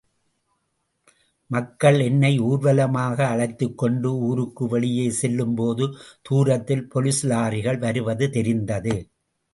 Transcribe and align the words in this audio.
மக்கள் 1.49 1.99
என்னை 1.99 2.39
ஊர்வலமாக 2.39 3.27
அழைத்துக் 3.27 3.77
கொண்டு 3.77 4.15
ஊருக்கு 4.19 4.67
வெளியே 4.67 5.05
செல்லும்போது 5.09 5.87
தூரத்தில் 6.21 6.87
போலீஸ் 6.87 7.27
லாரிகள் 7.27 7.79
வருவது 7.79 8.29
தெரிந்தது. 8.29 8.95